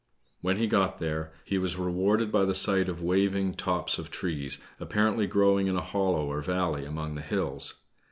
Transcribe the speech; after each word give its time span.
When 0.41 0.57
he 0.57 0.65
got 0.65 0.97
there 0.97 1.31
he 1.45 1.59
was 1.59 1.75
re 1.75 1.81
no 1.81 1.83
BLACK 1.83 1.93
SNEID. 1.93 2.01
warded 2.05 2.31
by 2.31 2.45
the 2.45 2.55
sight 2.55 2.89
of 2.89 3.03
waving 3.03 3.53
tops 3.53 3.99
of 3.99 4.09
trees, 4.09 4.59
appar 4.79 5.13
ently 5.15 5.29
growing 5.29 5.67
in 5.67 5.75
a 5.75 5.81
hollow 5.81 6.25
or 6.25 6.41
valley 6.41 6.85
among 6.85 7.13
the 7.13 7.21
hills. 7.21 7.75